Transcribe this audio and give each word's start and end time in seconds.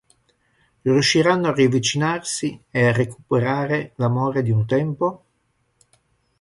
Riusciranno 0.81 1.47
a 1.49 1.53
riavvicinarsi 1.53 2.59
e 2.71 2.87
a 2.87 2.91
recuperare 2.91 3.93
l'amore 3.97 4.41
di 4.41 4.49
un 4.49 4.65
tempo? 4.65 5.25